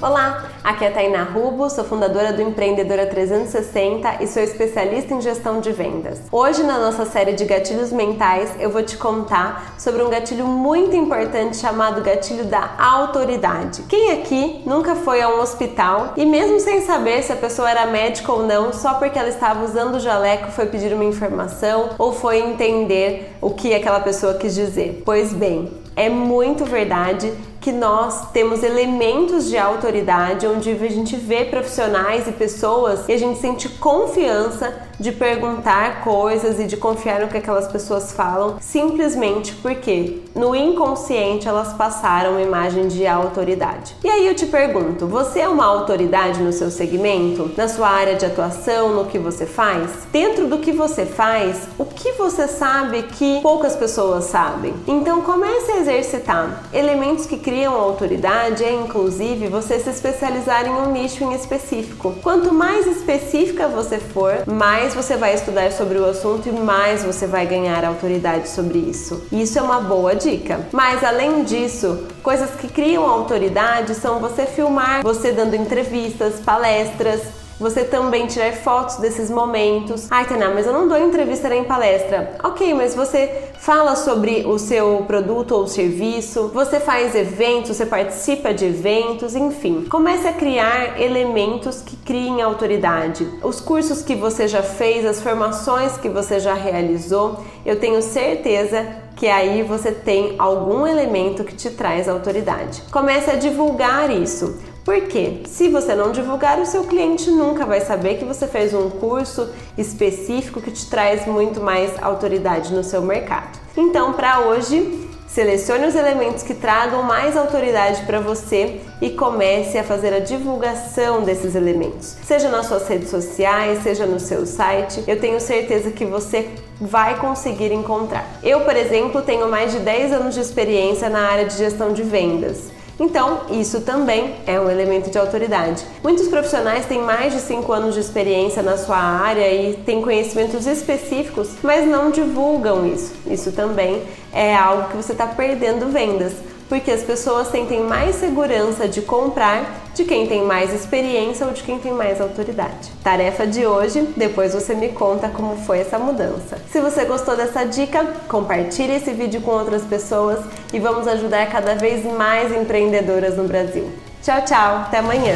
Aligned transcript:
Olá, 0.00 0.44
aqui 0.62 0.84
é 0.84 0.88
a 0.88 0.92
Tainá 0.92 1.24
Rubo, 1.24 1.68
sou 1.68 1.82
fundadora 1.82 2.32
do 2.32 2.40
Empreendedora 2.40 3.04
360 3.04 4.22
e 4.22 4.28
sou 4.28 4.40
especialista 4.40 5.12
em 5.12 5.20
gestão 5.20 5.60
de 5.60 5.72
vendas. 5.72 6.20
Hoje, 6.30 6.62
na 6.62 6.78
nossa 6.78 7.04
série 7.04 7.32
de 7.32 7.44
gatilhos 7.44 7.90
mentais, 7.90 8.48
eu 8.60 8.70
vou 8.70 8.80
te 8.84 8.96
contar 8.96 9.74
sobre 9.76 10.00
um 10.04 10.08
gatilho 10.08 10.46
muito 10.46 10.94
importante 10.94 11.56
chamado 11.56 12.00
gatilho 12.00 12.44
da 12.44 12.76
autoridade. 12.78 13.82
Quem 13.88 14.12
aqui 14.12 14.62
nunca 14.64 14.94
foi 14.94 15.20
a 15.20 15.30
um 15.30 15.40
hospital 15.40 16.12
e, 16.16 16.24
mesmo 16.24 16.60
sem 16.60 16.82
saber 16.82 17.24
se 17.24 17.32
a 17.32 17.36
pessoa 17.36 17.68
era 17.68 17.84
médica 17.86 18.30
ou 18.30 18.46
não, 18.46 18.72
só 18.72 18.94
porque 18.94 19.18
ela 19.18 19.28
estava 19.28 19.64
usando 19.64 19.96
o 19.96 20.00
jaleco 20.00 20.52
foi 20.52 20.66
pedir 20.66 20.94
uma 20.94 21.04
informação 21.04 21.88
ou 21.98 22.12
foi 22.12 22.38
entender 22.38 23.34
o 23.40 23.50
que 23.50 23.74
aquela 23.74 23.98
pessoa 23.98 24.34
quis 24.34 24.54
dizer? 24.54 25.02
Pois 25.04 25.32
bem, 25.32 25.72
é 25.96 26.08
muito 26.08 26.64
verdade 26.64 27.32
que 27.68 27.72
nós 27.72 28.30
temos 28.32 28.62
elementos 28.62 29.46
de 29.46 29.58
autoridade 29.58 30.46
onde 30.46 30.70
a 30.70 30.88
gente 30.88 31.16
vê 31.16 31.44
profissionais 31.44 32.26
e 32.26 32.32
pessoas 32.32 33.06
e 33.06 33.12
a 33.12 33.18
gente 33.18 33.38
sente 33.38 33.68
confiança 33.68 34.88
de 34.98 35.12
perguntar 35.12 36.02
coisas 36.02 36.58
e 36.58 36.64
de 36.64 36.76
confiar 36.76 37.20
no 37.20 37.28
que 37.28 37.36
aquelas 37.36 37.68
pessoas 37.68 38.12
falam, 38.12 38.56
simplesmente 38.58 39.54
porque 39.56 40.22
no 40.34 40.56
inconsciente 40.56 41.46
elas 41.46 41.72
passaram 41.74 42.32
uma 42.32 42.42
imagem 42.42 42.88
de 42.88 43.06
autoridade. 43.06 43.94
E 44.02 44.08
aí 44.08 44.26
eu 44.26 44.34
te 44.34 44.46
pergunto, 44.46 45.06
você 45.06 45.40
é 45.40 45.48
uma 45.48 45.64
autoridade 45.64 46.42
no 46.42 46.52
seu 46.52 46.70
segmento, 46.70 47.50
na 47.56 47.68
sua 47.68 47.88
área 47.88 48.16
de 48.16 48.26
atuação, 48.26 48.94
no 48.94 49.04
que 49.04 49.18
você 49.18 49.46
faz? 49.46 50.06
Dentro 50.10 50.48
do 50.48 50.58
que 50.58 50.72
você 50.72 51.06
faz, 51.06 51.68
o 51.78 51.84
que 51.84 52.12
você 52.12 52.48
sabe 52.48 53.02
que 53.02 53.40
poucas 53.40 53.76
pessoas 53.76 54.24
sabem? 54.24 54.74
Então 54.86 55.20
comece 55.20 55.70
a 55.70 55.78
exercitar 55.78 56.64
elementos 56.72 57.26
que 57.26 57.36
criam 57.36 57.57
criam 57.58 57.74
autoridade 57.74 58.62
é, 58.62 58.72
inclusive, 58.72 59.48
você 59.48 59.80
se 59.80 59.90
especializar 59.90 60.64
em 60.64 60.70
um 60.70 60.92
nicho 60.92 61.24
em 61.24 61.34
específico. 61.34 62.14
Quanto 62.22 62.54
mais 62.54 62.86
específica 62.86 63.66
você 63.66 63.98
for, 63.98 64.44
mais 64.46 64.94
você 64.94 65.16
vai 65.16 65.34
estudar 65.34 65.72
sobre 65.72 65.98
o 65.98 66.04
assunto 66.04 66.48
e 66.48 66.52
mais 66.52 67.02
você 67.02 67.26
vai 67.26 67.46
ganhar 67.46 67.84
autoridade 67.84 68.48
sobre 68.48 68.78
isso. 68.78 69.26
Isso 69.32 69.58
é 69.58 69.62
uma 69.62 69.80
boa 69.80 70.14
dica. 70.14 70.68
Mas 70.70 71.02
além 71.02 71.42
disso, 71.42 72.06
coisas 72.22 72.50
que 72.50 72.68
criam 72.68 73.04
autoridade 73.04 73.92
são 73.96 74.20
você 74.20 74.46
filmar, 74.46 75.02
você 75.02 75.32
dando 75.32 75.56
entrevistas, 75.56 76.38
palestras, 76.38 77.22
você 77.58 77.84
também 77.84 78.26
tirar 78.26 78.52
fotos 78.52 78.96
desses 78.96 79.30
momentos. 79.30 80.06
Ai, 80.10 80.26
Tainá, 80.26 80.50
mas 80.50 80.66
eu 80.66 80.72
não 80.72 80.88
dou 80.88 80.98
entrevista 80.98 81.48
nem 81.48 81.64
palestra. 81.64 82.36
Ok, 82.42 82.72
mas 82.74 82.94
você 82.94 83.48
fala 83.58 83.96
sobre 83.96 84.44
o 84.46 84.58
seu 84.58 85.04
produto 85.06 85.52
ou 85.52 85.66
serviço, 85.66 86.50
você 86.54 86.78
faz 86.78 87.14
eventos, 87.14 87.76
você 87.76 87.84
participa 87.84 88.54
de 88.54 88.64
eventos, 88.66 89.34
enfim. 89.34 89.86
Comece 89.90 90.28
a 90.28 90.32
criar 90.32 91.00
elementos 91.00 91.82
que 91.82 91.96
criem 91.96 92.40
autoridade. 92.40 93.28
Os 93.42 93.60
cursos 93.60 94.02
que 94.02 94.14
você 94.14 94.46
já 94.46 94.62
fez, 94.62 95.04
as 95.04 95.20
formações 95.20 95.96
que 95.98 96.08
você 96.08 96.38
já 96.38 96.54
realizou, 96.54 97.38
eu 97.66 97.78
tenho 97.78 98.00
certeza 98.00 98.86
que 99.16 99.26
aí 99.26 99.62
você 99.62 99.90
tem 99.90 100.36
algum 100.38 100.86
elemento 100.86 101.42
que 101.42 101.54
te 101.54 101.70
traz 101.70 102.08
autoridade. 102.08 102.82
Comece 102.90 103.30
a 103.30 103.34
divulgar 103.34 104.10
isso. 104.10 104.56
Porque 104.88 105.42
se 105.44 105.68
você 105.68 105.94
não 105.94 106.12
divulgar, 106.12 106.58
o 106.58 106.64
seu 106.64 106.82
cliente 106.84 107.30
nunca 107.30 107.66
vai 107.66 107.78
saber 107.78 108.14
que 108.14 108.24
você 108.24 108.48
fez 108.48 108.72
um 108.72 108.88
curso 108.88 109.50
específico 109.76 110.62
que 110.62 110.70
te 110.70 110.88
traz 110.88 111.26
muito 111.26 111.60
mais 111.60 111.92
autoridade 112.02 112.72
no 112.72 112.82
seu 112.82 113.02
mercado. 113.02 113.58
Então, 113.76 114.14
para 114.14 114.40
hoje, 114.46 115.06
Selecione 115.28 115.86
os 115.86 115.94
elementos 115.94 116.42
que 116.42 116.54
tragam 116.54 117.02
mais 117.02 117.36
autoridade 117.36 118.02
para 118.06 118.18
você 118.18 118.80
e 119.00 119.10
comece 119.10 119.76
a 119.76 119.84
fazer 119.84 120.14
a 120.14 120.20
divulgação 120.20 121.22
desses 121.22 121.54
elementos. 121.54 122.16
Seja 122.24 122.48
nas 122.48 122.66
suas 122.66 122.88
redes 122.88 123.10
sociais, 123.10 123.82
seja 123.82 124.06
no 124.06 124.18
seu 124.18 124.46
site, 124.46 125.04
eu 125.06 125.20
tenho 125.20 125.38
certeza 125.38 125.90
que 125.90 126.06
você 126.06 126.48
vai 126.80 127.18
conseguir 127.18 127.72
encontrar. 127.72 128.26
Eu, 128.42 128.62
por 128.62 128.74
exemplo, 128.74 129.20
tenho 129.20 129.48
mais 129.50 129.70
de 129.70 129.80
10 129.80 130.14
anos 130.14 130.34
de 130.34 130.40
experiência 130.40 131.10
na 131.10 131.28
área 131.28 131.44
de 131.44 131.58
gestão 131.58 131.92
de 131.92 132.02
vendas. 132.02 132.77
Então, 132.98 133.42
isso 133.50 133.80
também 133.82 134.34
é 134.44 134.58
um 134.58 134.68
elemento 134.68 135.08
de 135.08 135.18
autoridade. 135.18 135.84
Muitos 136.02 136.26
profissionais 136.26 136.86
têm 136.86 137.00
mais 137.00 137.32
de 137.32 137.40
5 137.40 137.72
anos 137.72 137.94
de 137.94 138.00
experiência 138.00 138.62
na 138.62 138.76
sua 138.76 138.96
área 138.96 139.52
e 139.52 139.74
têm 139.74 140.02
conhecimentos 140.02 140.66
específicos, 140.66 141.50
mas 141.62 141.86
não 141.86 142.10
divulgam 142.10 142.86
isso. 142.86 143.12
Isso 143.26 143.52
também 143.52 144.02
é 144.32 144.54
algo 144.54 144.88
que 144.88 144.96
você 144.96 145.12
está 145.12 145.26
perdendo 145.26 145.92
vendas 145.92 146.32
porque 146.68 146.90
as 146.90 147.02
pessoas 147.02 147.48
sentem 147.48 147.82
mais 147.82 148.16
segurança 148.16 148.86
de 148.86 149.02
comprar 149.02 149.88
de 149.94 150.04
quem 150.04 150.26
tem 150.26 150.44
mais 150.44 150.72
experiência 150.72 151.46
ou 151.46 151.52
de 151.52 151.62
quem 151.62 151.78
tem 151.78 151.92
mais 151.92 152.20
autoridade. 152.20 152.90
Tarefa 153.02 153.46
de 153.46 153.66
hoje, 153.66 154.08
depois 154.16 154.54
você 154.54 154.74
me 154.74 154.90
conta 154.90 155.28
como 155.28 155.56
foi 155.56 155.80
essa 155.80 155.98
mudança. 155.98 156.58
Se 156.70 156.80
você 156.80 157.04
gostou 157.04 157.36
dessa 157.36 157.64
dica, 157.64 158.04
compartilhe 158.28 158.94
esse 158.94 159.12
vídeo 159.12 159.40
com 159.40 159.52
outras 159.52 159.82
pessoas 159.82 160.38
e 160.72 160.78
vamos 160.78 161.08
ajudar 161.08 161.46
cada 161.50 161.74
vez 161.74 162.04
mais 162.04 162.54
empreendedoras 162.54 163.36
no 163.36 163.44
Brasil. 163.44 163.90
Tchau, 164.22 164.44
tchau, 164.44 164.76
até 164.86 164.98
amanhã! 164.98 165.34